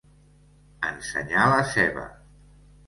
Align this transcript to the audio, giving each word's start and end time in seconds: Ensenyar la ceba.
Ensenyar 0.89 1.47
la 1.53 1.61
ceba. 1.77 2.09